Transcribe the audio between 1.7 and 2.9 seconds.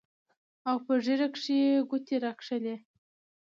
ګوتې راښکلې